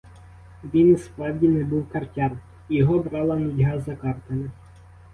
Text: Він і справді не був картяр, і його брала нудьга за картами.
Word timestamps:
Він 0.63 0.93
і 0.93 0.97
справді 0.97 1.47
не 1.49 1.63
був 1.63 1.89
картяр, 1.89 2.31
і 2.69 2.75
його 2.75 2.99
брала 2.99 3.35
нудьга 3.35 3.79
за 3.79 3.95
картами. 3.95 4.51